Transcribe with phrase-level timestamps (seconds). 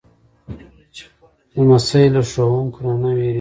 [1.55, 3.29] لمسی له ښوونکو نه نه وېرېږي.